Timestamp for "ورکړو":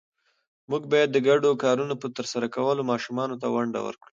3.83-4.09